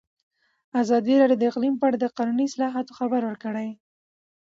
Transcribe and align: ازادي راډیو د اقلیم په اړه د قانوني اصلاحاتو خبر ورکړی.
ازادي 0.81 1.13
راډیو 1.19 1.39
د 1.39 1.43
اقلیم 1.51 1.75
په 1.77 1.85
اړه 1.87 1.97
د 1.99 2.05
قانوني 2.17 2.45
اصلاحاتو 2.47 2.97
خبر 2.99 3.21
ورکړی. 3.25 3.69